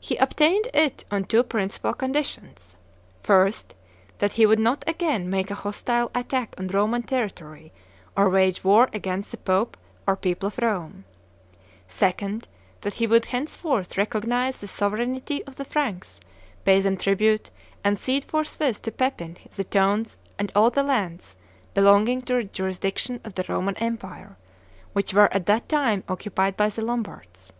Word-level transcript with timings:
He 0.00 0.16
obtained 0.16 0.68
it 0.72 1.04
on 1.10 1.24
two 1.24 1.42
principal 1.42 1.92
conditions: 1.92 2.76
1st, 3.24 3.72
that 4.16 4.32
he 4.32 4.46
would 4.46 4.58
not 4.58 4.82
again 4.86 5.28
make 5.28 5.50
a 5.50 5.54
hostile 5.54 6.10
attack 6.14 6.54
on 6.56 6.68
Roman 6.68 7.02
territory 7.02 7.70
or 8.16 8.30
wage 8.30 8.64
war 8.64 8.88
against 8.94 9.32
the 9.32 9.36
Pope 9.36 9.76
or 10.06 10.16
people 10.16 10.46
of 10.46 10.56
Rome; 10.56 11.04
2d, 11.90 12.44
that 12.80 12.94
he 12.94 13.06
would 13.06 13.26
henceforth 13.26 13.98
recognize 13.98 14.56
the 14.60 14.66
sovereignty 14.66 15.44
of 15.44 15.56
the 15.56 15.66
Franks, 15.66 16.20
pay 16.64 16.80
them 16.80 16.96
tribute, 16.96 17.50
and 17.84 17.98
cede 17.98 18.24
forthwith 18.24 18.80
to 18.80 18.90
Pepin 18.90 19.36
the 19.54 19.64
towns 19.64 20.16
and 20.38 20.50
all 20.54 20.70
the 20.70 20.82
lands, 20.82 21.36
belonging 21.74 22.22
to 22.22 22.32
the 22.36 22.44
jurisdiction 22.44 23.20
of 23.24 23.34
the 23.34 23.44
Roman 23.46 23.76
empire, 23.76 24.38
which 24.94 25.12
were 25.12 25.30
at 25.34 25.44
that 25.44 25.68
time 25.68 26.02
occupied 26.08 26.56
by 26.56 26.70
the 26.70 26.82
Lombards. 26.82 27.52